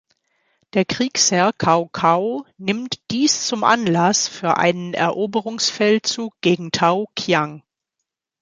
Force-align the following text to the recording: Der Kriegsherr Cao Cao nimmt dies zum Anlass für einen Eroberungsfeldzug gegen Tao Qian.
Der 0.73 0.83
Kriegsherr 0.83 1.53
Cao 1.53 1.87
Cao 1.89 2.47
nimmt 2.57 2.99
dies 3.11 3.45
zum 3.45 3.63
Anlass 3.63 4.27
für 4.27 4.57
einen 4.57 4.95
Eroberungsfeldzug 4.95 6.33
gegen 6.41 6.71
Tao 6.71 7.11
Qian. 7.15 7.61